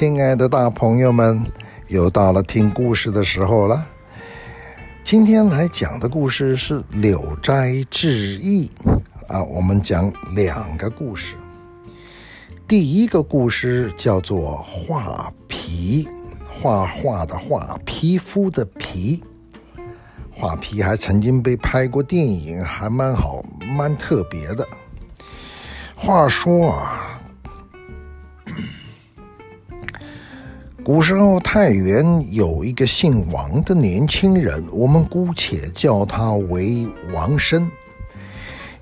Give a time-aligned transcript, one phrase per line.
[0.00, 1.44] 亲爱的大朋友们，
[1.88, 3.86] 又到了听故事的时候了。
[5.04, 8.66] 今天来讲的故事是《柳斋志异》
[9.28, 11.36] 啊，我们讲两个故事。
[12.66, 16.08] 第一个故事叫做《画皮》，
[16.50, 19.22] 画画的画，皮肤的皮。
[20.30, 23.44] 画皮还曾经被拍过电影，还蛮好，
[23.76, 24.66] 蛮特别的。
[25.94, 27.19] 话说啊，
[30.82, 37.70] 古时候太原有一个姓王的年轻人，我们姑且叫他为王生。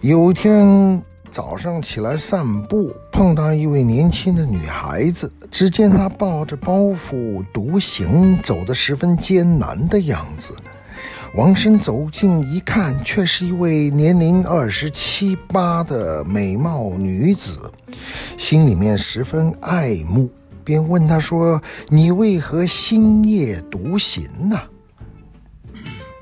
[0.01, 10.55] 有一天早上起来散步，碰到一位年轻的女孩子，只见她抱着包袱独行，走得十分艰难的样子。
[11.35, 17.71] 王生走近一看，却是一位年龄二十七八的美貌女子，
[18.39, 20.31] 心里面十分爱慕，
[20.69, 24.61] 便问他说：“你为何星夜独行呢？”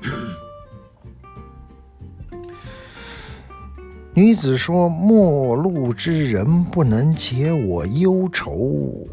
[4.15, 9.05] 女子说：“陌路之人不能解我忧愁，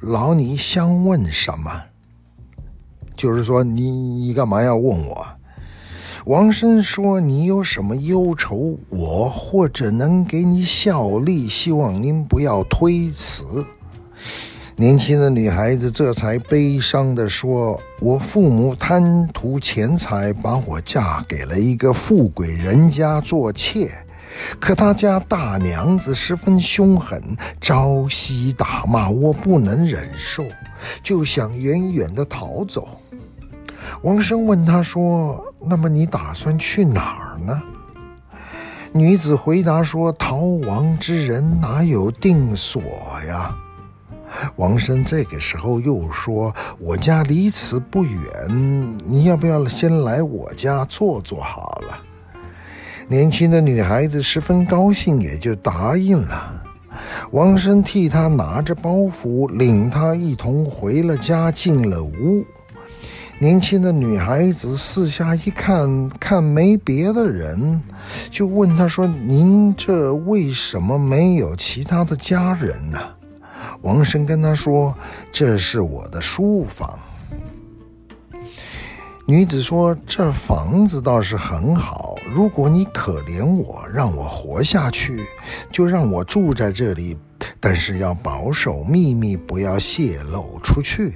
[0.00, 1.70] 劳你相问什么？”
[3.14, 5.24] 就是说，你你干嘛要问我？
[6.26, 13.64] 王生说：“你有什么忧愁，我或者能给你效力，希望您不要推辞。”
[14.80, 23.90] 年轻的女孩子这才悲伤地说：“我父母贪图钱财，把我嫁给了一个富贵人家做妾，
[24.60, 27.20] 可他家大娘子十分凶狠，
[27.60, 30.44] 朝夕打骂，我不能忍受，
[31.02, 32.86] 就想远远地逃走。”
[34.02, 37.60] 王生问他说：“那么你打算去哪儿呢？”
[38.94, 42.80] 女子回答说：“逃亡之人哪有定所
[43.26, 43.52] 呀？”
[44.56, 48.22] 王生这个时候又说：“我家离此不远，
[49.04, 51.98] 你要不要先来我家坐坐好了？”
[53.08, 56.62] 年轻的女孩子十分高兴，也就答应了。
[57.30, 62.44] 王生替她拿着包袱，领她一同回了家，进了屋。
[63.40, 67.80] 年轻的女孩子四下一看，看没别的人，
[68.30, 72.98] 就问他说：“您这为什么没有其他的家人呢？”
[73.82, 74.94] 王生跟他说
[75.32, 76.98] ：“这是我的书房。”
[79.26, 85.22] 女子说：“这房子倒是很好，如果你可怜我，让我活下去，
[85.70, 87.14] 就让我住在这里，
[87.60, 91.14] 但是要保守秘密，不要泄露出去。”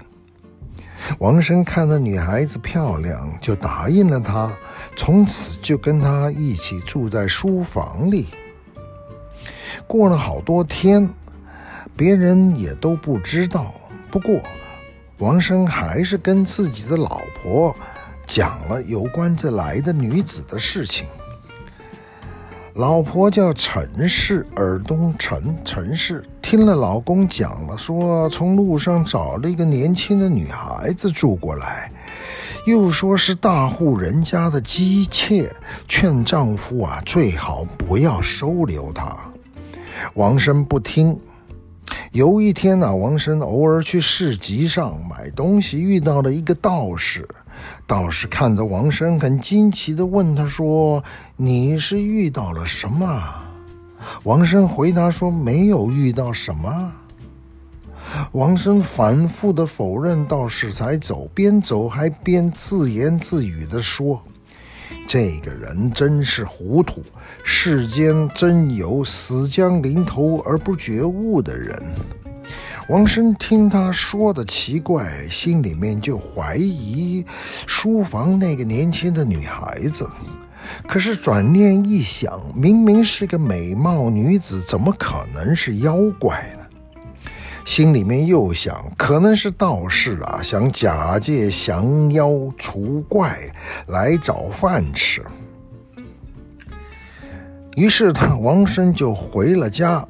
[1.19, 4.55] 王生看那女孩子漂亮，就答应了她，
[4.95, 8.29] 从此就跟她一起住在书房里。
[9.87, 11.09] 过了好多天，
[11.97, 13.73] 别人也都不知道。
[14.11, 14.41] 不过，
[15.19, 17.75] 王生还是跟自己的老婆
[18.27, 21.07] 讲了有关这来的女子的事情。
[22.75, 26.25] 老婆叫陈氏，耳东陈陈氏。
[26.41, 31.93] 听了老公讲了，说从路上找了一个年轻的女孩子住过来，
[32.67, 35.51] 又说是大户人家的姬妾，
[35.87, 39.17] 劝丈夫啊最好不要收留她。
[40.15, 41.19] 王生不听。
[42.13, 47.27] 有一天呢、啊，王生偶尔去市集上买东西，遇到了一个道士。
[47.87, 51.03] 道士看着王生，很惊奇地问他说
[51.37, 53.23] ：“你是遇到了什么？”
[54.25, 56.93] 王生回答说：“没有遇到什么。”
[58.33, 64.21] 王生反复的否认，道士才走，边走还边自言自语的说
[65.07, 67.03] ：“这个人真是糊涂，
[67.45, 71.83] 世间真有死将临头而不觉悟的人。”
[72.89, 77.25] 王生听他说的奇怪，心里面就怀疑
[77.67, 80.09] 书房那个年轻的女孩子。
[80.89, 86.62] 可是转念一想，明明是个美貌女子，怎么可能是妖怪呢？
[87.65, 93.39] 心里面又想，可能是道士啊，想假借降妖除怪
[93.87, 95.23] 来找饭吃。
[97.77, 100.07] 于是他王生就回了家，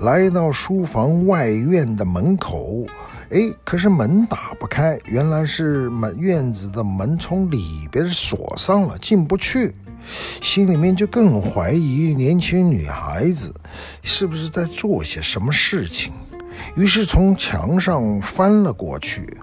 [0.00, 2.86] 来到书房外院的门口，
[3.30, 9.74] 哎，可是门打不开，原来是门院子的门从里边锁上了，进不去。
[10.40, 13.54] 心里面就更怀疑年轻女孩子
[14.02, 16.12] 是不是在做些什么事情，
[16.74, 19.38] 于是从墙上翻了过去，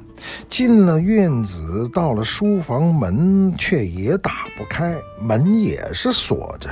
[0.47, 6.69] 进了院子，到了书房门却也打不开，门也是锁着。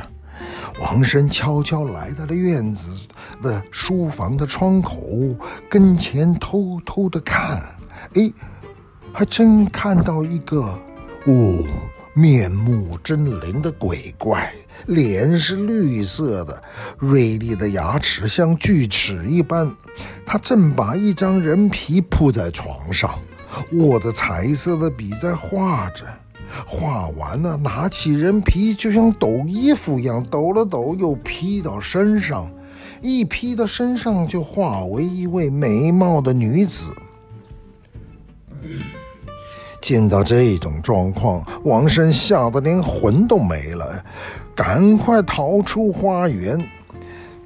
[0.80, 2.88] 王生悄悄来到了院子
[3.42, 5.02] 的书房的窗口
[5.70, 7.64] 跟前，偷偷的看，
[8.14, 8.32] 哎，
[9.12, 10.62] 还真看到一个
[11.26, 11.64] 哦，
[12.18, 14.52] 面目狰狞的鬼怪，
[14.88, 16.64] 脸是绿色的，
[16.98, 19.72] 锐利的牙齿像锯齿一般。
[20.26, 23.20] 他正把一张人皮铺在床上，
[23.74, 26.06] 握着彩色的笔在画着。
[26.66, 32.52] 画完了，拿起人皮就像抖衣服一样抖了抖，又披到身上，
[33.00, 36.92] 一披到身上就化为一位美貌的女子。
[39.88, 44.04] 见到这种状况，王生吓得连魂都没了，
[44.54, 46.62] 赶快逃出花园。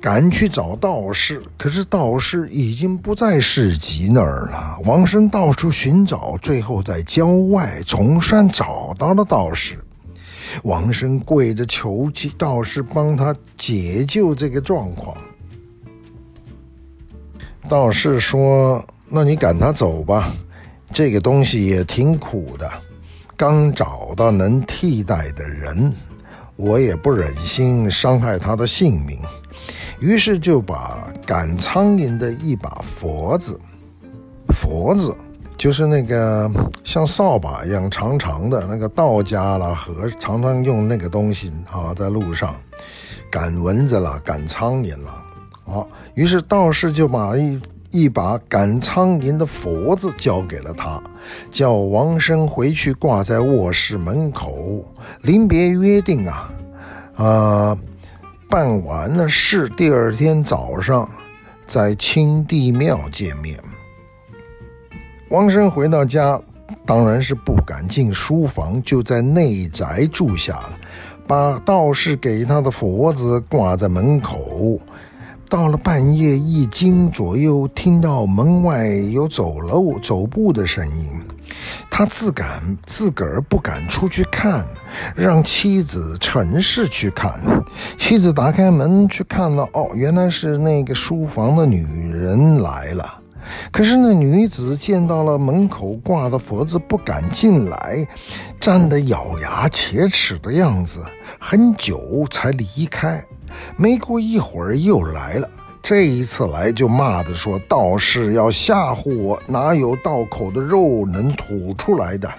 [0.01, 4.79] 赶去找道士，可是道士已经不在市集那儿了。
[4.85, 9.77] 王生到处寻找，最后在郊外崇山找到了道士。
[10.63, 15.15] 王生跪着求其道士帮他解救这个状况。
[17.69, 20.33] 道士说：“那你赶他走吧，
[20.93, 22.69] 这个东西也挺苦的，
[23.35, 25.93] 刚找到能替代的人，
[26.55, 29.19] 我也不忍心伤害他的性命。”
[29.99, 33.59] 于是就把赶苍蝇的一把佛子，
[34.49, 35.15] 佛子
[35.55, 36.49] 就是那个
[36.83, 42.55] 像扫把一样长长的那个道家啦和常常用那个东西啊，在路上
[43.29, 45.23] 赶蚊子啦、赶苍蝇啦。
[45.67, 45.85] 啊，
[46.15, 47.61] 于是道士就把一
[47.91, 51.01] 一把赶苍蝇的佛子交给了他，
[51.51, 54.83] 叫王生回去挂在卧室门口，
[55.21, 56.53] 临别约定啊，
[57.15, 57.77] 啊、
[58.49, 61.07] 办完了事，第二天早上
[61.67, 63.59] 在清帝庙见面。
[65.29, 66.41] 王生回到家，
[66.85, 70.77] 当然是不敢进书房，就在内宅住下了，
[71.27, 74.79] 把道士给他的佛子挂在门口。
[75.51, 81.09] 到了半夜一更左右，听到门外有走楼走步的声音。
[81.89, 84.65] 他自敢自个儿不敢出去看，
[85.13, 87.37] 让妻子陈氏去看。
[87.97, 93.15] 妻子打开门去看了，哦，原来是那个书房的女人来了。
[93.71, 98.07] 可是那女子见到了门口挂的佛子，不敢进来，
[98.57, 101.01] 站得咬牙切齿的样子，
[101.37, 103.21] 很久才离开。
[103.77, 105.49] 没过一会儿又来了。
[105.81, 112.31] 这一次来就骂的说：“道士要吓唬我，哪有道口的肉能吐出来的？”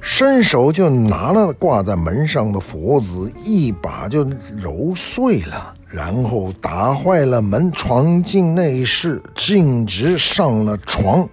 [0.00, 4.24] 伸手就拿了挂在门上的佛子，一把就
[4.56, 11.28] 揉碎了，然后打坏了门，闯进内室，径直上了床，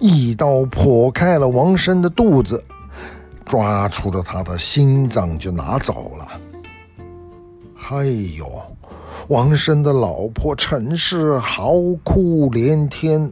[0.00, 2.60] 一刀剖开了王生的肚子，
[3.44, 6.26] 抓出了他的心脏就拿走了。
[7.90, 8.62] 哎呦！
[9.28, 13.30] 王生的老婆陈氏嚎哭连天，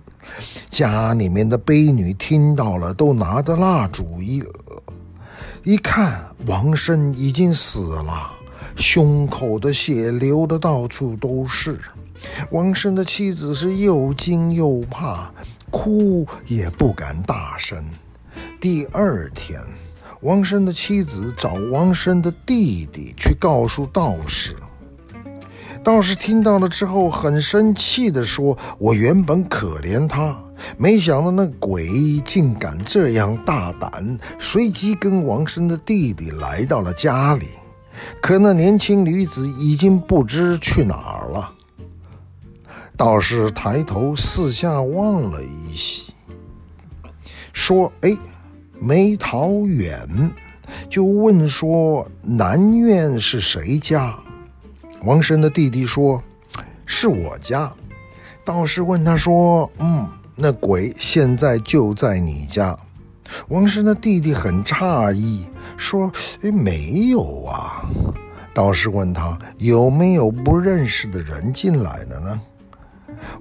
[0.68, 4.42] 家里面的婢女听到了，都拿着蜡烛一
[5.64, 8.30] 一看，王生已经死了，
[8.76, 11.80] 胸口的血流的到处都是。
[12.50, 15.32] 王生的妻子是又惊又怕，
[15.70, 17.82] 哭也不敢大声。
[18.60, 19.60] 第二天，
[20.22, 24.56] 王生的妻子找王生的弟弟去告诉道士。
[25.82, 30.40] 道士听到了之后，很生气地说：“我原本可怜他，
[30.78, 37.48] 没想到那鬼竟敢这样大胆。”随即跟王生的弟弟来到了家里，
[38.20, 41.52] 可那年轻女子已经不知去哪儿了。
[42.96, 46.12] 道士抬头四下望了一些，
[47.52, 48.16] 说：“哎，
[48.82, 50.06] 没逃远。”
[50.90, 54.18] 就问说：“南院是谁家？”
[55.04, 56.22] 王生的弟弟说
[56.86, 57.72] ：“是我家。”
[58.44, 62.76] 道士问他说：“嗯，那鬼现在就在你家？”
[63.48, 65.46] 王生的弟弟很诧异，
[65.76, 66.10] 说
[66.42, 67.82] ：“诶，没有啊。”
[68.54, 72.40] 道士问他：“有没有不认识的人进来的呢？”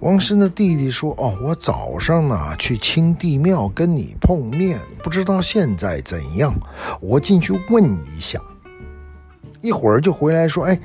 [0.02, 6.54] 王生的弟弟说：“哦，我早上呢去清帝庙跟你碰面，不知道现在怎样，
[7.00, 8.42] 我进去问一下。
[9.62, 10.80] 一会儿就回来说：‘哎。’”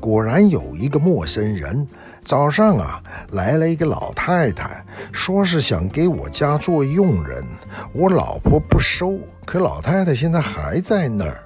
[0.00, 1.86] 果然有一个陌生人，
[2.24, 3.02] 早上啊
[3.32, 7.44] 来了一个老太太，说是想给我家做佣人，
[7.92, 11.42] 我老婆不收，可老太太现在还在那儿。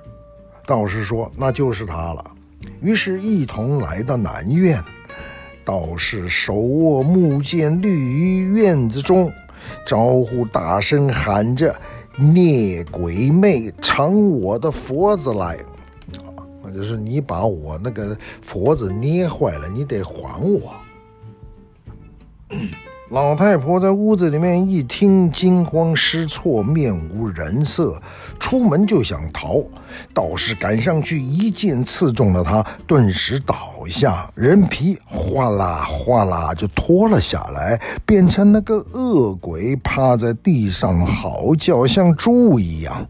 [0.67, 2.25] 道士说那就是她了，
[2.81, 4.81] 于是一同来到南院。
[5.65, 9.33] 道士手握木剑立于院子中，
[9.87, 11.75] 招呼大声喊着
[12.17, 15.59] ：“孽鬼妹，尝我的佛子来！”
[16.63, 20.73] 那就是你把我那个佛子捏坏了，你得还我。
[23.15, 28.03] 老太婆在屋子里面一听，惊慌失措，面无人色，
[28.41, 29.63] 出门就想逃。
[30.13, 33.57] 道士赶上去，一剑刺中了她，顿时倒
[33.89, 43.07] 下，人皮哗啦哗啦就脱了下来，变成那个恶鬼，趴在地上嚎叫，像猪一样。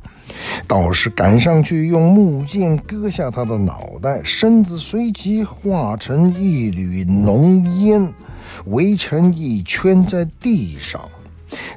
[0.68, 8.12] 道士赶上去，用木剑割下他的脑袋，身子随即化成一缕浓烟。
[8.66, 11.00] 围成一圈在地上，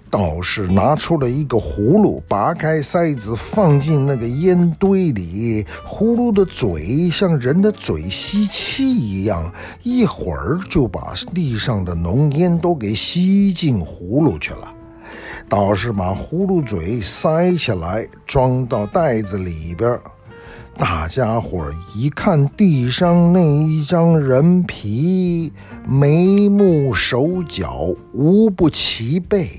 [0.09, 5.65] 道士拿出了一个葫芦，拔开塞子放进那个烟堆里。
[5.87, 9.53] 葫芦的嘴像人的嘴吸气一样，
[9.83, 14.73] 一会儿就把地上的浓烟都给吸进葫芦去了。
[15.49, 19.97] 道士把葫芦嘴塞起来，装到袋子里边。
[20.79, 21.65] 大家伙
[21.95, 25.51] 一看地上那一张人皮，
[25.89, 29.49] 眉目手脚无不齐备。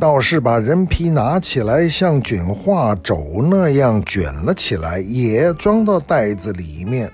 [0.00, 7.08] 道士把人皮拿起来，像卷画轴那样卷了起来，也装到袋子里面。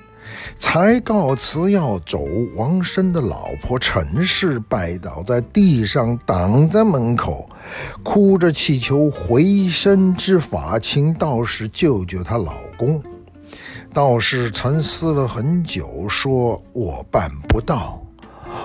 [0.59, 2.21] 才告辞要走，
[2.57, 7.49] 王生的老婆陈氏拜倒在地上，挡在门口，
[8.03, 13.03] 哭着祈求回身之法，请道士救救她老公。
[13.93, 18.01] 道士沉思了很久，说：“我办不到，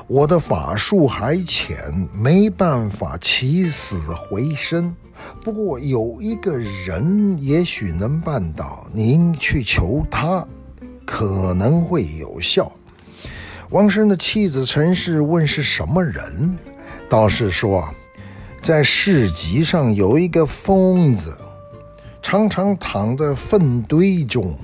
[0.05, 1.77] 我的法术还浅，
[2.13, 4.95] 没办法起死回生。
[5.43, 10.45] 不过有一个人也许能办到，您去求他。”
[11.06, 12.72] 可能会有效。
[13.70, 16.58] 王生的妻子陈氏问是什么人，
[17.10, 17.88] 道士说，
[18.62, 21.38] 在市集上有一个疯子，
[22.22, 24.58] 常常躺在粪堆中。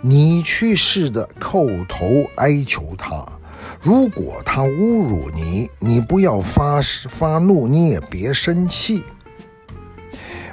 [0.00, 3.26] 你去试着叩头哀求他，
[3.82, 9.02] 如果他侮辱你，你不要发发怒，你也别生气。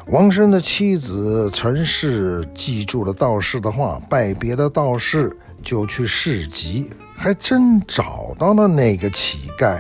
[0.09, 9.79] 王生的妻子陈氏记住了道士的话，拜别了道士，就去市集，还真找到了那个乞丐。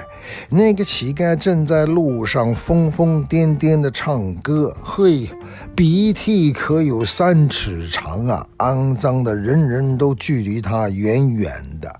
[0.49, 5.29] 那个乞丐正在路上疯疯癫癫地唱歌，嘿，
[5.75, 8.47] 鼻涕可有三尺长啊！
[8.57, 11.95] 肮脏的，人人都距离他远远的。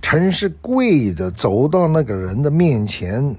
[0.00, 3.34] 陈氏跪着走到那个人的面前。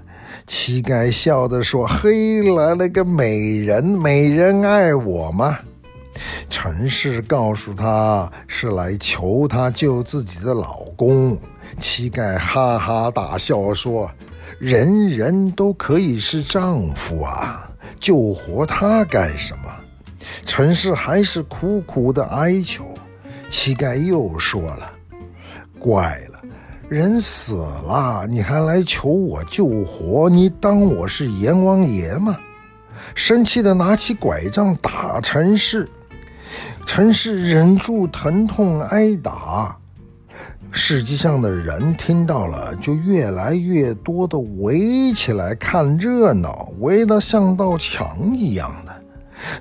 [0.54, 5.58] 乞丐笑着说：“嘿，来了个美人，美人爱我吗？”
[6.52, 11.40] 陈氏告诉他是来求他救自己的老公。
[11.80, 14.12] 乞丐哈哈大笑说
[14.60, 19.74] ：“人人都可以是丈夫啊，救活他干什么？”
[20.46, 22.84] 陈氏还是苦苦的哀求。
[23.50, 24.92] 乞丐又说了
[25.80, 26.22] ：“怪。”
[26.92, 30.30] 人死了，你还来求我救活？
[30.30, 32.38] 你当我是阎王爷吗？
[33.16, 35.88] 生气的拿起拐杖打陈氏，
[36.86, 39.74] 陈氏忍住疼痛挨打。
[40.70, 48.94] 市集上的人听到了，就越来越多的围起来看热闹，围得像道墙一样的。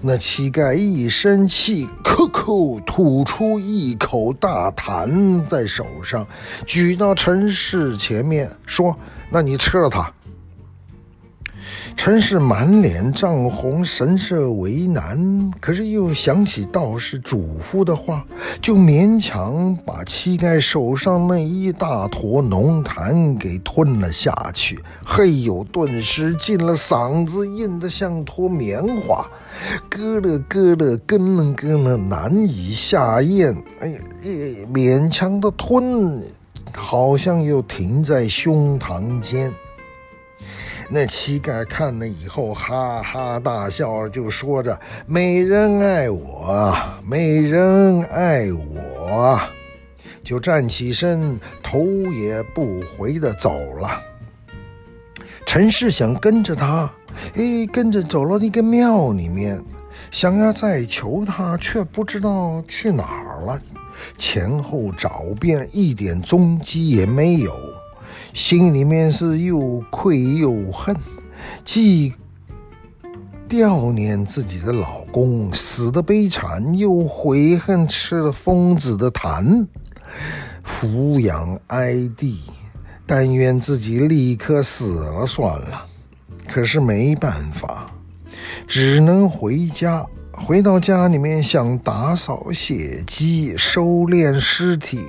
[0.03, 6.27] 那乞丐一生气，咳咳吐出一口大痰在手上，
[6.67, 8.97] 举到陈氏前面，说
[9.31, 10.13] ：“那你吃了它。”
[11.97, 18.25] 陈氏满脸涨红，神色为难，可是又想起道士嘱咐的话，
[18.61, 24.80] 就勉强把乞丐手上那一大坨浓痰给吞了下去。
[25.04, 29.28] 嘿呦，顿时进了嗓子，硬得像坨棉花，
[29.90, 33.54] 咯了咯了，咯了咯了，难以下咽。
[33.80, 33.99] 哎呀，
[34.73, 36.23] 勉强的吞，
[36.75, 39.52] 好像又停在胸膛间。
[40.92, 49.40] 那乞丐看了以后，哈哈大笑，就说着：“美人爱我，美人爱我。”
[50.25, 54.02] 就站起身，头也不回的走了。
[55.47, 56.92] 陈氏想跟着他，
[57.35, 59.62] 哎，跟着走了那个庙里面，
[60.11, 63.61] 想要再求他，却不知道去哪儿了。
[64.18, 67.54] 前后找遍，一点踪迹也没有。
[68.33, 70.97] 心里面是又愧又恨，
[71.65, 72.15] 既
[73.49, 79.67] 悼念自己的老公死的悲惨，又悔恨吃了疯子的痰，
[80.63, 82.41] 俯仰哀帝，
[83.07, 85.87] 但愿自己立刻死了算了。
[86.47, 87.91] 可是没办法，
[88.67, 90.07] 只能回家。
[90.33, 95.05] 回到家里面想打扫血迹、收敛尸体，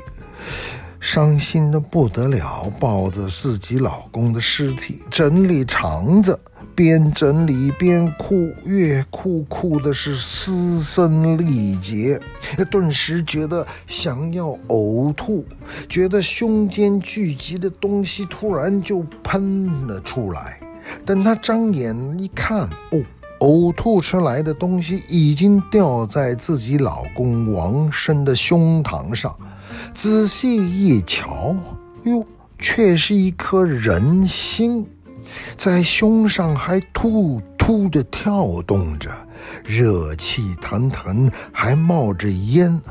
[1.02, 6.40] 伤心的不得了，抱着自己老公的尸体整理肠子。
[6.74, 12.20] 边整理边哭，越哭哭的是嘶声力竭，
[12.72, 15.46] 顿时觉得想要呕吐，
[15.90, 20.60] 觉得胸间聚集的东西突然就喷了出来。
[21.06, 23.04] 等他张眼一看，哦，
[23.42, 29.36] 呕吐出来的东西已经掉在自己老公王生的胸膛上，
[29.94, 31.56] 仔细一瞧，
[32.04, 32.26] 哟，
[32.60, 34.86] 却是一颗人心。
[35.56, 39.10] 在胸上还突突地跳动着，
[39.64, 42.82] 热气腾腾，还冒着烟。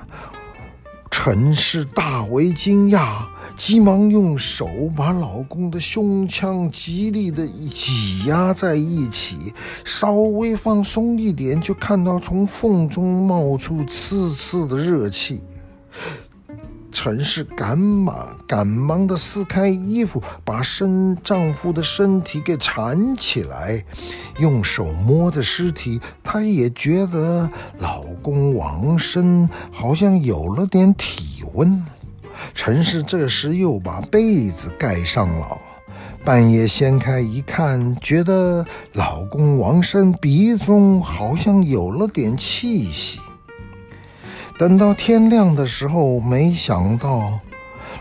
[1.11, 9.52] 陈氏大为惊讶，急忙用手把老公的胸腔极力地挤压在一起，
[9.85, 15.42] 稍微放松一点，就看到从缝中冒出刺刺的热气。
[16.92, 23.82] 陈氏赶忙赶忙地撕开衣服，把身丈夫的身体给缠起来，
[24.38, 31.82] 用手摸着尸体，她也觉得老公王生好像有了点体温。
[32.54, 35.59] 陈氏这时又把被子盖上了，
[36.25, 43.20] 半夜掀开一看，觉得老公王生鼻中好像有了点气息。
[44.61, 47.40] 等到天亮的时候，没想到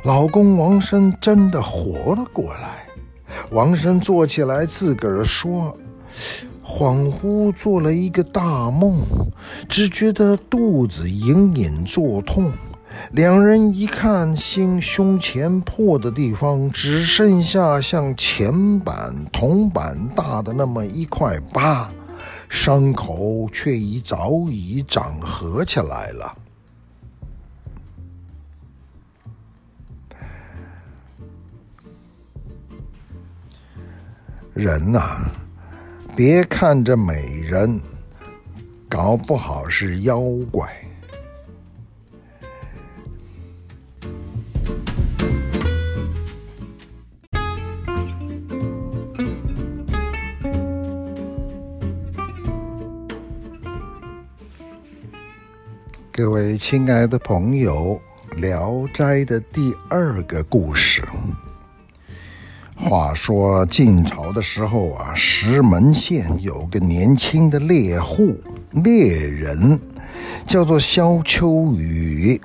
[0.04, 2.86] 老公王生真的活了过来。
[3.52, 5.78] 王生坐起来，自个儿说
[6.62, 8.98] ：“恍惚做了一个大梦，
[9.70, 12.52] 只觉得肚子隐隐作痛。
[13.14, 21.90] 两人一看，心胸前破的地方只剩下像钱板、铜板大的那么一块疤，
[22.50, 26.34] 伤口却已早已长合起来了。”
[34.60, 35.22] 人呐，
[36.18, 37.80] 别看着美人，
[38.90, 40.20] 搞不好是妖
[40.52, 40.70] 怪。
[56.12, 57.98] 各位亲爱的朋友，
[58.36, 61.02] 《聊斋》的第二个故事。
[62.82, 68.34] 话说晋朝的时候啊，石门县有个年轻的猎户
[68.72, 69.78] 猎人，
[70.48, 72.40] 叫做萧秋雨。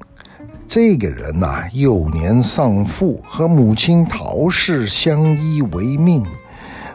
[0.66, 6.25] 这个人呐、幼年丧父，和母亲陶氏相依为命。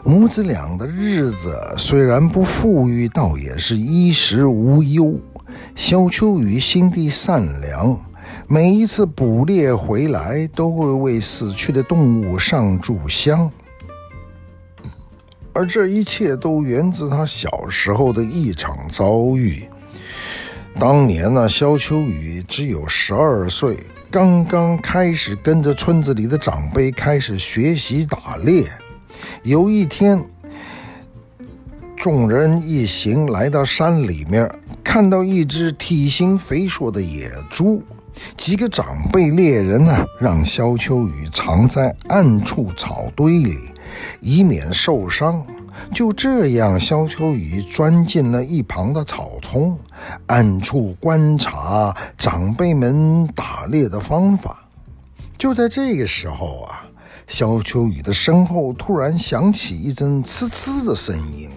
[0.04, 5.18] 母子俩的日子虽然不富裕，倒也是衣食无忧。
[5.74, 7.98] 萧秋雨心地善良。
[8.52, 13.48] 每一次捕猎回来，都会为死去的动物上炷香，
[15.52, 19.68] 而这一切都源自他小时候的一场遭遇。
[20.80, 23.78] 当年呢，萧秋雨只有十二岁，
[24.10, 28.68] 刚刚开始跟着村子里的长辈开始学习打猎。
[29.44, 30.20] 有一天，
[31.96, 37.80] 众人一行来到山里面，看到一只体型肥硕的野猪。
[38.36, 43.56] 几个长辈猎人呢，让萧秋雨藏在暗处草堆里，
[44.20, 45.44] 以免受伤。
[45.94, 49.78] 就这样，萧秋雨钻进了一旁的草丛，
[50.26, 54.64] 暗处观察长辈们打猎的方法。
[55.38, 56.84] 就在这个时候啊，
[57.26, 61.48] 萧秋雨的身后突然响起一阵呲呲的声音。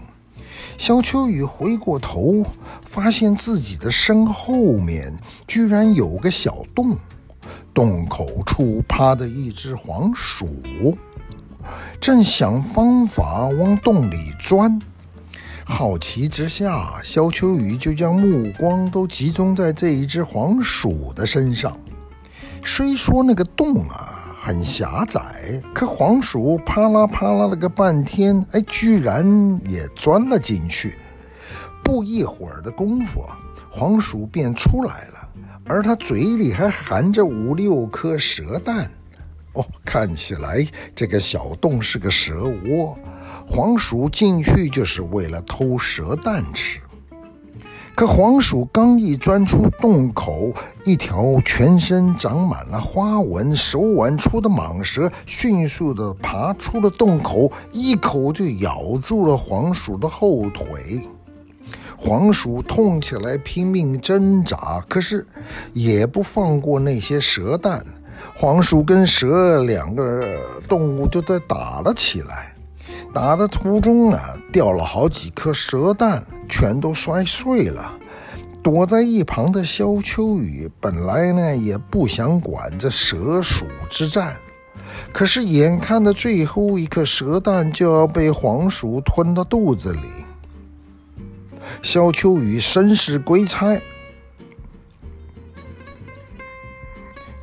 [0.85, 2.43] 萧秋雨回过头，
[2.85, 5.17] 发现自己的身后面
[5.47, 6.97] 居然有个小洞，
[7.73, 10.97] 洞口处趴着一只黄鼠，
[12.01, 14.77] 正想方法往洞里钻。
[15.63, 21.79] 好奇之下，萧秋雨就将目光都集中在这一只黄鼠的身上。
[22.65, 29.25] 虽说那个洞啊，很狭窄，可黄鼠啪啦啪啦了个半天，哎，居然
[29.69, 30.97] 也钻了进去。
[31.81, 33.25] 不一会儿的功夫，
[33.71, 35.29] 黄鼠便出来了，
[35.65, 38.91] 而它嘴里还含着五六颗蛇蛋。
[39.53, 42.97] 哦，看起来这个小洞是个蛇窝，
[43.47, 46.81] 黄鼠进去就是为了偷蛇蛋吃。
[47.95, 50.51] 可黄鼠刚一钻出洞口，
[50.83, 61.07] 一条全身长满了花纹、手腕粗的蟒蛇迅速地爬出了洞口，一口就咬住了黄鼠的后腿。
[61.95, 65.25] 黄鼠痛起来拼命挣扎，可是
[65.73, 67.85] 也不放过那些蛇蛋。
[68.35, 70.25] 黄鼠跟蛇两个
[70.67, 72.52] 动物就在打了起来，
[73.13, 74.19] 打的途中呢，
[74.51, 77.93] 掉了好几颗蛇蛋，全都摔碎了。
[78.63, 84.35] 躲在一旁的萧秋雨本来呢也不想管这蛇鼠之战，
[85.11, 89.99] 可是眼看着最后一颗蛇蛋就要被黄鼠吞到肚子里，
[91.81, 93.79] 萧秋雨身使鬼差，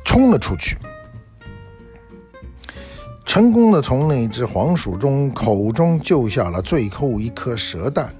[0.03, 0.75] 冲了出去。
[3.33, 8.13] 成功的从那只黄鼠中口中救下了最后一颗蛇蛋，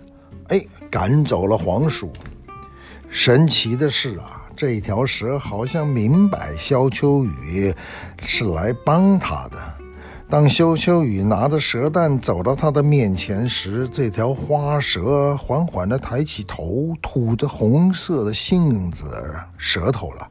[0.48, 2.14] 哎，赶走了黄鼠。
[3.10, 7.76] 神奇的是啊，这条蛇好像明白萧秋雨
[8.24, 9.58] 是来帮他的。
[10.30, 19.12] 当萧秋雨拿着蛇蛋走到他的面前时，这条花蛇缓缓地抬起头，吐着红色的信子
[19.58, 20.26] 舌头了。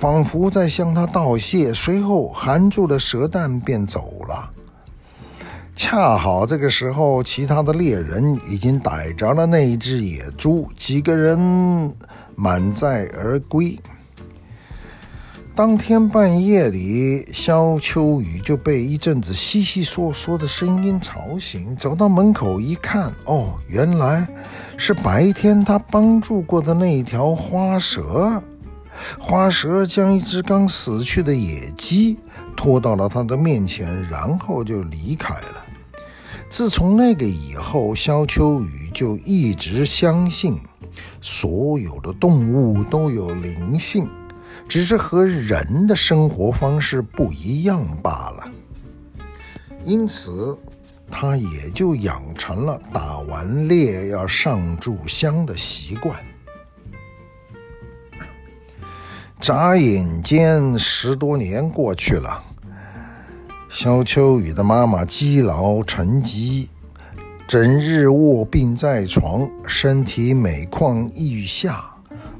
[0.00, 4.50] 仿佛在向他道谢，随后含住了蛇蛋便走了。
[5.76, 11.38] 恰好这个时候，其他的猎人已经逮着了那一只野猪，几个人
[12.34, 13.78] 满载而归。
[15.54, 24.26] 当天半夜里，萧秋雨就被一阵子窸窸窣窣的声音吵醒，走到门口一看，哦，原来
[24.78, 28.42] 是白天他帮助过的那条花蛇。
[29.18, 32.18] 花蛇将一只刚死去的野鸡
[32.56, 35.64] 拖到了他的面前，然后就离开了。
[36.48, 40.58] 自从那个以后，萧秋雨就一直相信，
[41.20, 44.08] 所有的动物都有灵性，
[44.68, 48.52] 只是和人的生活方式不一样罢了。
[49.84, 50.58] 因此，
[51.08, 56.16] 他也就养成了打完猎要上炷香的习惯。
[59.40, 62.44] 眨眼间，十多年过去了。
[63.70, 66.68] 萧秋雨的妈妈积劳成疾，
[67.48, 71.82] 整日卧病在床，身体每况愈下。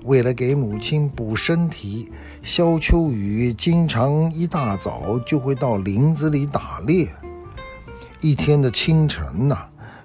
[0.05, 7.09] 为了给母亲补身体，萧秋雨经常一大早就会到林子里打猎。
[8.21, 9.57] 一天的清晨呐，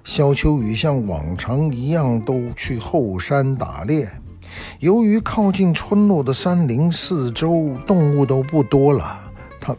[0.02, 4.08] 萧秋雨像往常一样都去后山打猎。
[4.80, 9.18] 由于靠近村落的山林四周动物都不多了，
[9.60, 9.76] 他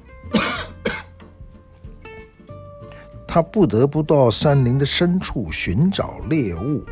[3.27, 6.83] 他不得不到山林的深处寻找猎物。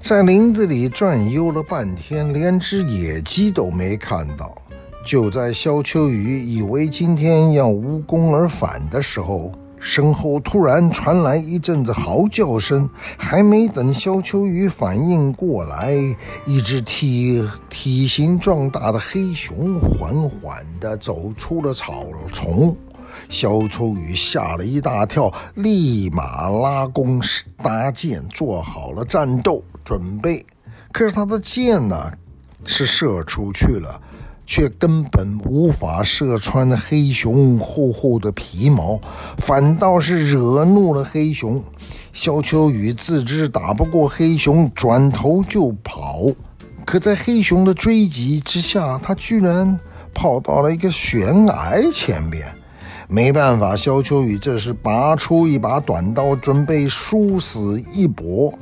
[0.00, 4.56] 在林子里转悠了半天，连只野鸡都没看到。
[5.04, 15.94] 就在萧秋雨以为今天要无功而返的时候，身后突然传来一阵子嚎叫声，还没等萧秋雨反应过来，
[16.44, 22.76] 一只体体型壮大的黑熊缓缓地走出了草丛。
[23.28, 27.20] 萧秋雨吓了一大跳，立马拉弓
[27.62, 30.44] 搭箭，做好了战斗准备。
[30.92, 32.12] 可是他的箭呢，
[32.64, 34.00] 是射出去了。
[34.48, 38.98] 却根本无法射穿黑熊厚厚的皮毛，
[39.36, 41.62] 反倒是惹怒了黑熊。
[42.14, 46.22] 萧秋雨自知打不过黑熊，转头就跑。
[46.86, 49.78] 可在黑熊的追击之下，他居然
[50.14, 52.46] 跑到了一个悬崖前面。
[53.06, 58.52] 没办法，萧秋雨这时拔出一把短刀，准备殊死一搏。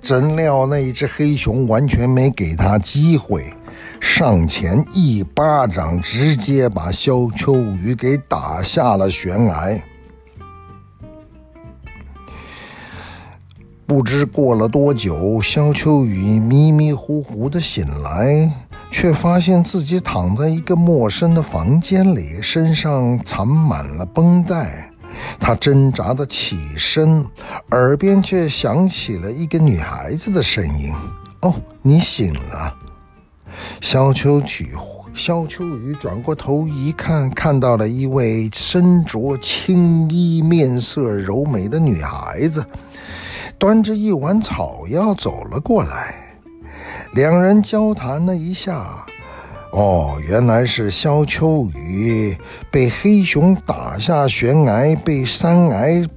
[0.00, 3.52] 怎料那一只黑熊完全没给他机会。
[4.06, 9.82] 上前一巴掌，直接把萧秋雨给打下了悬崖。
[13.86, 18.48] 不知过了多久，萧秋雨迷迷糊糊的醒来，
[18.90, 24.90] 却发现自己躺在一个陌生的房间里，身上缠满了绷带。
[25.40, 27.24] 他挣扎的起身，
[27.70, 30.92] 耳边却响起了一个女孩子的声音
[31.40, 32.76] ：“哦，你醒了。”
[33.80, 34.68] 萧秋雨，
[35.14, 42.64] 萧秋雨转过头一看，看到了一位身着青衣、面色柔美的女孩子，
[43.58, 46.14] 端着一碗草药走了过来。
[47.12, 49.06] 两人交谈了一下，
[49.70, 52.36] 哦，原来是萧秋雨
[52.70, 56.08] 被黑熊打下悬崖，被山崖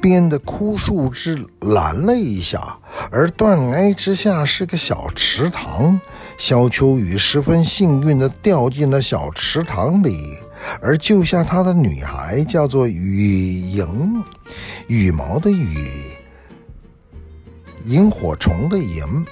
[0.00, 2.78] 边的枯树枝拦了一下，
[3.10, 6.00] 而断崖之下是个小池塘。
[6.36, 10.34] 萧秋雨十分幸运地掉进了小池塘里，
[10.80, 14.22] 而救下他的女孩叫做雨莹，
[14.86, 15.76] 羽毛的羽，
[17.84, 19.26] 萤火虫的萤。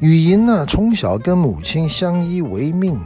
[0.00, 3.00] 雨莹呢，从小跟母亲相依为命。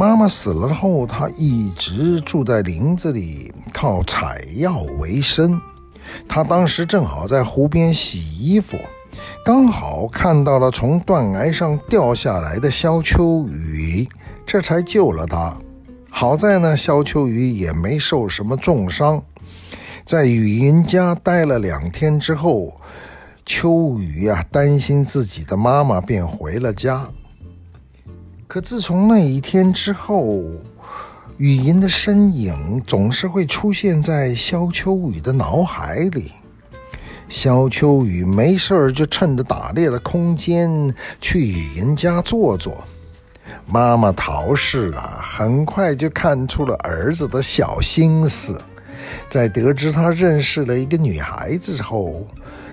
[0.00, 5.60] 妈妈死了后，她一直住在林子里，靠采药为生。
[6.26, 8.78] 她当时正好在湖边洗衣服，
[9.44, 14.08] 刚好看到了从断崖上掉下来的萧秋雨，
[14.46, 15.54] 这才救了她。
[16.08, 19.22] 好在呢，萧秋雨也没受什么重伤。
[20.06, 22.72] 在雨莹家待了两天之后，
[23.44, 27.06] 秋雨呀、啊，担心自己的妈妈，便回了家。
[28.50, 30.42] 可自从那一天之后，
[31.36, 36.32] 雨莹的身影总是会出现在萧秋雨的脑海里。
[37.28, 42.76] 萧秋雨没事儿就趁着打猎的空间去雨莹家坐坐。
[43.66, 48.60] 妈妈陶氏啊，很快就看出了儿子的小心思。
[49.28, 52.26] 在得知他认识了一个女孩子后，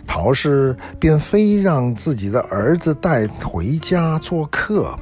[0.08, 4.98] 陶氏便非让自己的儿子带回家做客。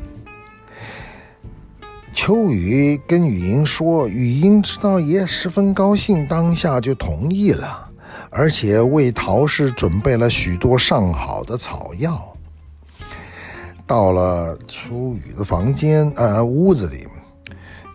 [2.16, 7.90] 秋雨跟雨英说，雨英知道爷十分高兴，当下就同意了，
[8.30, 12.34] 而且为陶氏准备了许多上好的草药。
[13.86, 17.06] 到了秋雨的房间，呃，屋子里，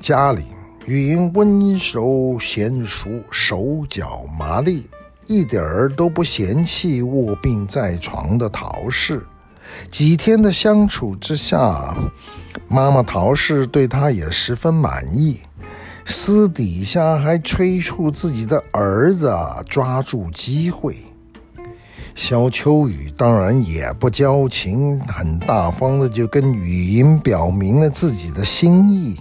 [0.01, 0.45] 家里，
[0.85, 4.87] 雨英温柔娴熟，手脚麻利，
[5.27, 9.27] 一点儿都不嫌弃卧病在床的陶氏。
[9.91, 11.97] 几天的相处之下，
[12.69, 15.41] 妈妈陶氏对他也十分满意，
[16.05, 19.35] 私底下还催促自己的儿子
[19.69, 21.05] 抓住机会。
[22.15, 29.19] 萧秋雨当然也不矫情，很大方的就跟雨音表明了自己的心意。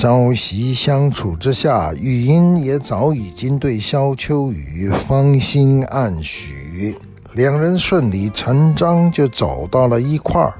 [0.00, 6.96] 朝夕相处之下，雨音也早已经对萧秋雨芳心暗许。
[7.34, 10.54] 两人顺理成章就走到了一块儿，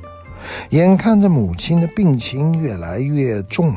[0.70, 3.72] 眼看着母亲的病情越来越重，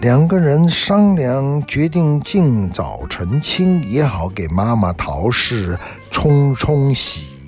[0.00, 5.78] 两个人商量决定尽早成亲，也好给妈妈陶氏
[6.10, 7.38] 冲冲喜。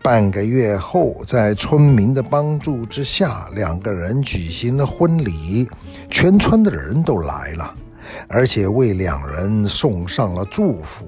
[0.00, 5.68] 半个月后，在村民的帮助之下，两个人举行了婚礼，
[6.08, 7.74] 全村的人都来了，
[8.28, 11.04] 而且为两人送上了祝福。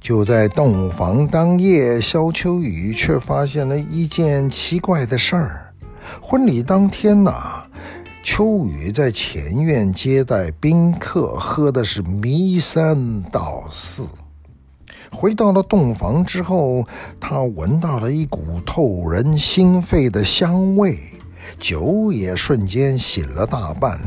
[0.00, 5.74] 就在洞房当夜，萧秋雨却发现了一件奇怪的事儿。
[6.20, 7.64] 婚礼当天呐，
[8.22, 14.08] 秋雨在前院接待宾客，喝的是迷三道四。
[15.10, 16.86] 回到了洞房之后，
[17.20, 20.98] 他闻到了一股透人心肺的香味，
[21.58, 23.98] 酒也瞬间醒了大半。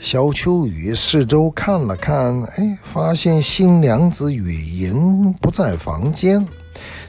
[0.00, 6.46] 萧秋雨四周看了看，哎，发现新娘子雨莹不在房间，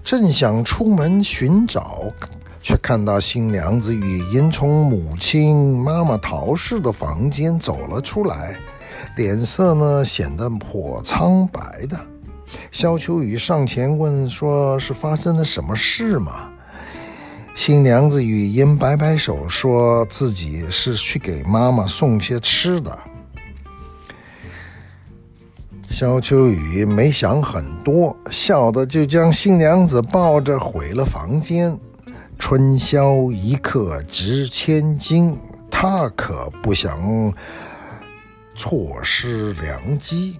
[0.03, 2.01] 正想出门寻找，
[2.61, 8.57] 却看到新娘子雨莹从母亲妈妈陶氏的房间走了出来，
[9.15, 11.97] 脸色呢显得颇苍白的。
[12.71, 16.48] 萧秋雨上前问说：“是发生了什么事吗？”
[17.59, 22.97] 新娘子语音摆摆手，说自己是去给妈妈送些吃的。
[25.91, 31.77] 萧秋雨没想很多，笑的就将新娘子抱着回了房间。
[32.39, 35.37] 春宵一刻值千金，
[35.69, 37.33] 他可不想
[38.55, 40.37] 错失良机。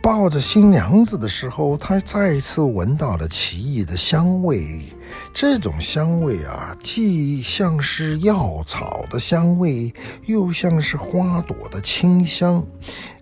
[0.00, 4.90] 抱着新娘子的时候，他再次闻到了奇异的香味。
[5.32, 9.92] 这种香味啊，既像是药草的香味，
[10.26, 12.64] 又像是花朵的清香，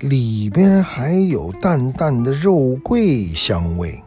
[0.00, 4.02] 里边还有淡淡的肉桂香味。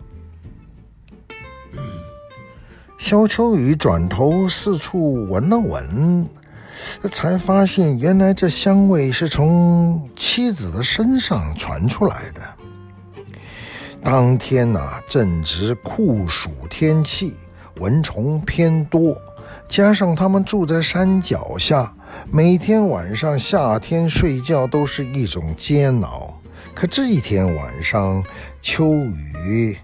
[2.98, 6.28] 萧秋雨转头四处闻了闻，
[7.12, 12.42] 才发现原来这香味是从妻子的身上传出来的。
[14.04, 17.36] 当天呐、正值酷暑天气，
[17.78, 19.16] 蚊虫偏多，
[19.68, 21.94] 加上他们住在山脚下，
[22.30, 26.38] 每天晚上夏天睡觉都是一种煎熬。
[26.74, 28.24] 可这一天晚上，
[28.62, 29.78] 秋雨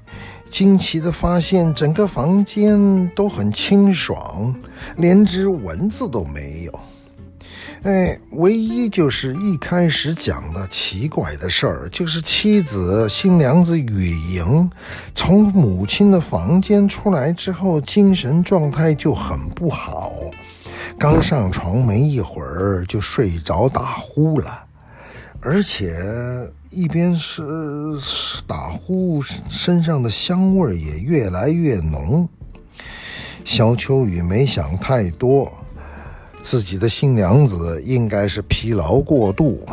[0.50, 4.56] 惊奇地发现整个房间都很清爽，
[4.96, 6.80] 连只蚊子都没有。
[7.84, 14.70] 哎，唯一就是一开始讲的奇怪的事儿，就是妻子新娘子雨莹
[15.16, 20.14] 从母亲的房间出来之后，精神状态就很不好，
[20.98, 24.64] 刚上床没一会儿就睡着打呼了。
[25.40, 25.96] 而且
[26.72, 27.44] 一边是
[28.48, 32.28] 打呼，身上的香味也越来越浓。
[33.46, 35.54] 萧秋雨没想太多，
[36.50, 39.66] 自己的新娘子应该是疲劳过度，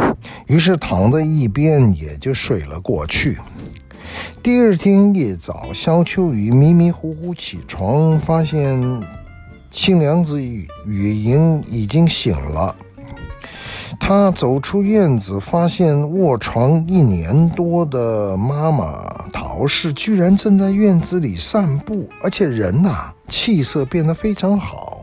[0.49, 3.39] 于是躺在一边也就睡了过去。
[4.43, 8.77] 第二天一早，萧秋雨迷迷糊糊起床，发现
[9.71, 10.67] 新娘子雨
[11.15, 12.75] 莹已经醒了。
[14.01, 24.94] 他走出院子，发现卧床一年多的妈妈陶氏居然正在院子里散步，而且人呐、气色变得非常好。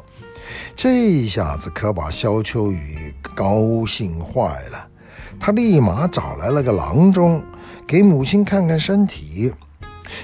[0.76, 4.88] 这一下子可把萧秋雨高兴坏了，
[5.40, 7.42] 他立马找来了个郎中，
[7.86, 9.54] 给母亲看看身体。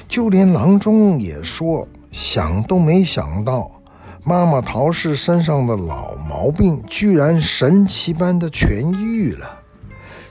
[0.07, 3.71] 就连郎中也说，想都没想到。
[4.23, 9.59] 妈妈陶氏身上的老毛病居然神奇般的痊愈了。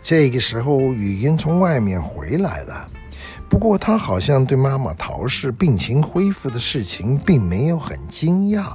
[0.02, 2.88] 这个时候，雨音从外面回来了，
[3.48, 8.72] 不过她好像对妈妈陶氏病情恢复的事情并没有很惊讶。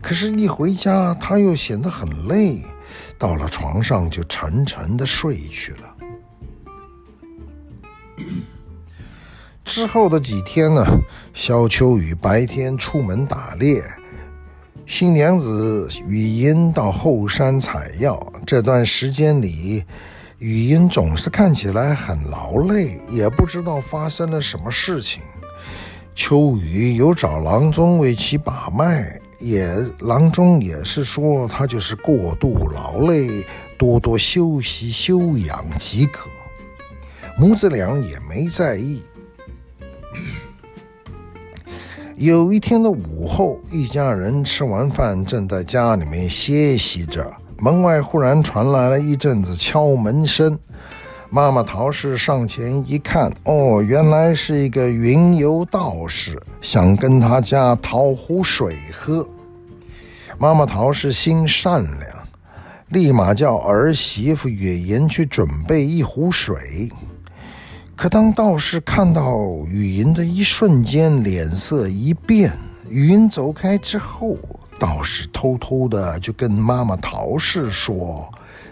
[0.00, 2.62] 可是，一回家，她又显得很累，
[3.18, 5.94] 到了床上就沉沉的睡去了。
[9.64, 10.84] 之后的几天呢，
[11.34, 13.82] 萧秋雨白天出门打猎。
[14.86, 19.84] 新娘子雨音到后山采药，这段时间里，
[20.38, 25.22] 雨音总是看起来很劳累，也不知道发生了什么事情。
[26.14, 33.46] 秋雨有找郎中为其把脉，也郎中也是说他就是过度劳累，
[33.78, 36.28] 多多休息休养即可。
[37.38, 39.02] 母子俩也没在意。
[42.16, 47.32] 有一天的午后，一家人吃完饭，正在家里面歇息着。
[47.60, 50.58] 门外忽然传来了一阵子敲门声。
[51.30, 59.28] 妈妈陶氏上前一看，哦，原来是一个云游道士，想跟他家讨壶水喝。
[60.38, 62.28] 妈妈陶氏心善良，
[62.88, 66.90] 立马叫儿媳妇月银去准备一壶水。
[67.94, 72.56] 可当道士看到雨音的一瞬间，脸色一变。
[72.88, 74.38] 雨音走开之后，
[74.78, 78.26] 道士偷偷的就跟妈妈陶氏说：“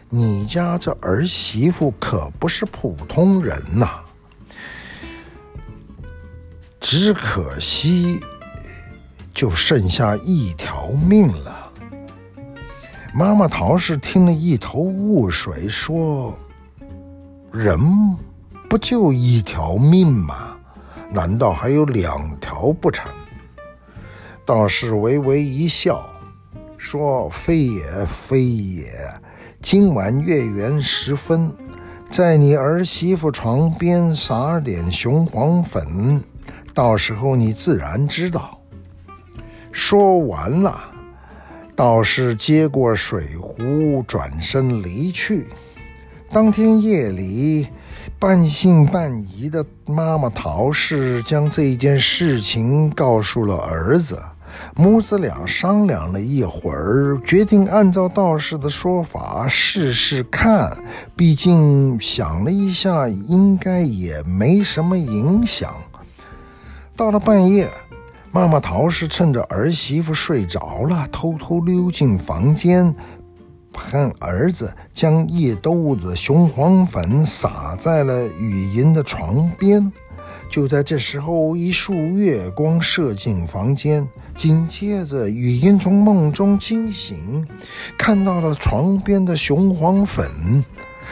[0.09, 4.01] 你家这儿媳妇可不是普通人呐，
[6.81, 8.21] 只可惜
[9.35, 11.73] 就剩下一条命了。”
[13.14, 16.37] 妈妈陶氏听了一头雾水，说
[17.53, 17.79] ：“人。”
[18.69, 20.57] 不就一条命吗？
[21.09, 23.09] 难道还有两条不成？
[24.45, 26.05] 道士微微一笑，
[26.77, 29.09] 说：“非也，非也。
[29.68, 31.52] 今晚月圆时分，
[32.09, 36.22] 在你儿媳妇床边撒点雄黄粉，
[36.72, 38.61] 到时候你自然知道。”
[39.72, 40.79] 说完了，
[41.74, 45.48] 道士接过水壶，转身离去。
[46.31, 47.66] 当天夜里。
[48.20, 54.22] 半信半疑的妈妈陶氏将这件事情告诉了儿子，
[54.75, 60.77] 母子俩商量了一会儿，决定按照道士的说法试试看。
[61.14, 65.75] 毕竟想了一下，应该也没什么影响。
[66.95, 67.71] 到了半夜，
[68.33, 72.95] 妈妈陶氏趁着儿媳妇睡着了，偷偷溜进房间。
[73.73, 79.92] 看儿子将一兜子雄黄粉撒在了雨银的床边，
[80.51, 87.46] 就在这时候，一束月光射进房间，紧接着雨音从梦中惊醒，
[87.96, 90.64] 看到了床边的雄黄粉，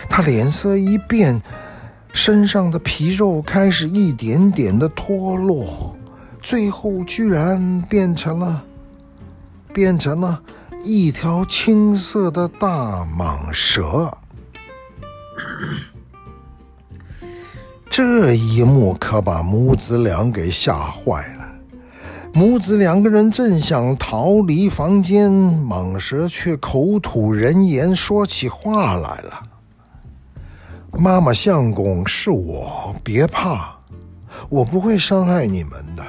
[0.09, 1.41] 他脸色一变，
[2.13, 5.97] 身上的皮肉开始一点点的脱落，
[6.43, 8.65] 最后居然变成了，
[9.73, 10.43] 变成了。
[10.87, 14.19] 一条青色的大蟒蛇，
[17.89, 21.34] 这一幕可把母子俩给吓坏。
[22.37, 29.41] 母子两个人正想逃离房间，蟒蛇却口吐人言，说起话来了
[30.99, 33.79] ：“妈妈相公，是我，别怕，
[34.49, 36.05] 我不会伤害你们的。”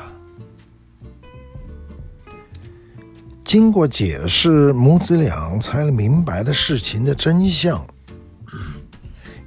[3.46, 7.86] 经过解释，母子俩才明白了事情的真相。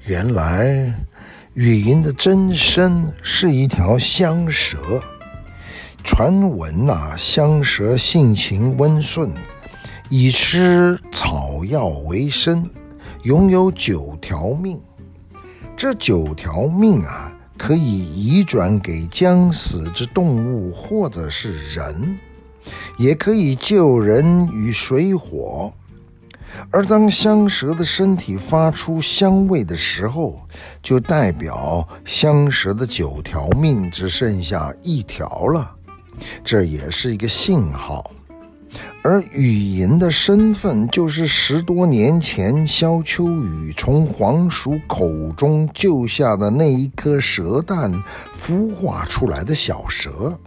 [0.07, 0.95] 原来，
[1.55, 4.79] 雨音的真身是一条香蛇。
[6.03, 9.31] 传闻呐、香蛇性情温顺，
[10.09, 12.69] 以吃草药为生。
[13.25, 14.81] 拥有九条命。
[15.77, 22.17] 这九条命啊，可以移转给将死之动物或者是人，
[22.97, 25.73] 也可以救人于水火。
[26.71, 30.41] 而当香蛇的身体发出香味的时候，
[30.83, 35.71] 就代表香蛇的九条命只剩下一条了，
[36.45, 38.11] 这也是一个信号。
[39.03, 47.91] 而雨吟的身份，就是十多年前萧秋雨从黄鼠口中救下的那一颗蛇蛋
[48.37, 50.39] 孵化出来的小蛇。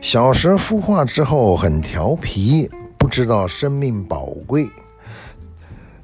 [0.00, 4.70] 小蛇孵化之后很调皮，不知道生命宝贵。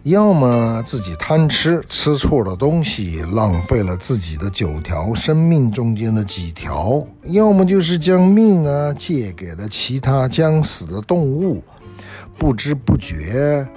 [0.04, 11.62] 要么自己贪吃，吃错了东西，浪费了自己的九条生命中间的几条；要么就是将命啊借给了其他将死的动物，
[12.38, 13.68] 不知不觉，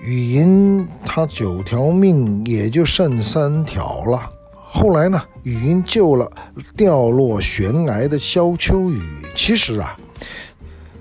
[0.00, 4.30] 语音他九条命也就剩三条了。
[4.54, 6.30] 后来呢，语音救了
[6.74, 9.02] 掉落悬崖的萧秋雨。
[9.34, 9.94] 其实啊。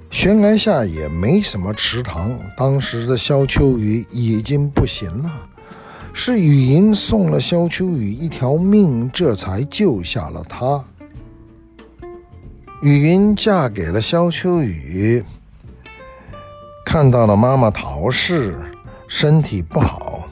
[0.10, 5.32] 悬崖下也没什么池塘，当时的萧秋雨已经不行了，
[6.12, 10.84] 是雨云送了萧秋雨一条命，这才救下了他。
[12.82, 15.24] 雨云嫁给了萧秋雨，
[16.86, 18.58] 看到了妈妈陶氏
[19.08, 20.28] 身体不好，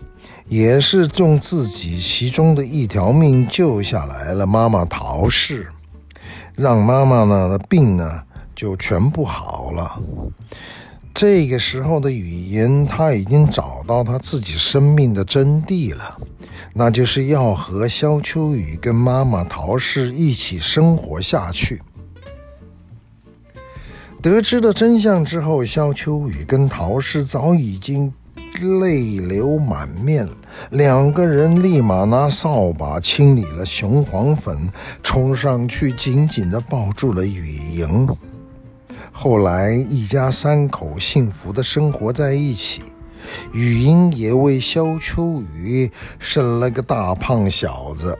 [0.47, 5.67] 也是用自己其中的一条命救下来了妈妈陶氏，
[6.55, 8.23] 让妈妈呢的病呢。
[8.56, 10.01] 就全部好了。
[11.14, 16.18] 这个时候的雨吟，他已经找到他自己生命的真谛了，
[16.74, 21.82] 那就是要和萧秋雨跟妈妈陶氏一起生活下去。
[24.22, 28.12] 得知了真相之后，萧秋雨跟陶氏早已经
[28.80, 30.28] 泪流满面，
[30.72, 34.70] 两个人立马拿扫把清理了雄黄粉，
[35.01, 38.10] 冲上去紧紧地抱住了雨莹。
[39.18, 42.84] 后来，一家三口幸福的生活在一起。
[43.53, 45.89] 雨音也为萧秋雨
[46.20, 48.16] 生了个大胖小子。